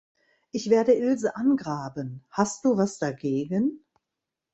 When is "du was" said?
2.65-2.97